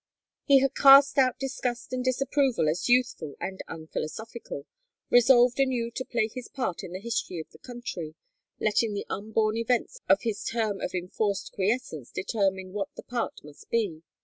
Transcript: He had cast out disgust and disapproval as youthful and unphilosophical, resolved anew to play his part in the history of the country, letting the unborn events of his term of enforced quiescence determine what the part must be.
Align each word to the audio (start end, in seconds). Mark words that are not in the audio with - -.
He 0.45 0.61
had 0.61 0.73
cast 0.73 1.19
out 1.19 1.37
disgust 1.37 1.93
and 1.93 2.03
disapproval 2.03 2.67
as 2.67 2.89
youthful 2.89 3.35
and 3.39 3.61
unphilosophical, 3.67 4.65
resolved 5.11 5.59
anew 5.59 5.91
to 5.91 6.03
play 6.03 6.27
his 6.27 6.47
part 6.47 6.83
in 6.83 6.91
the 6.91 6.99
history 6.99 7.39
of 7.39 7.51
the 7.51 7.59
country, 7.59 8.15
letting 8.59 8.95
the 8.95 9.05
unborn 9.11 9.57
events 9.57 9.99
of 10.09 10.23
his 10.23 10.43
term 10.43 10.81
of 10.81 10.95
enforced 10.95 11.51
quiescence 11.51 12.09
determine 12.09 12.73
what 12.73 12.89
the 12.95 13.03
part 13.03 13.43
must 13.43 13.69
be. 13.69 14.01